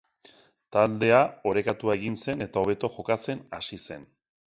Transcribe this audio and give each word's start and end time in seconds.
Taldea 0.75 1.19
orekatu 1.51 1.93
egin 1.97 2.17
zen 2.25 2.45
eta 2.49 2.65
hobeto 2.67 2.93
jokatzen 2.99 3.49
hasi 3.61 3.85
zen. 3.89 4.15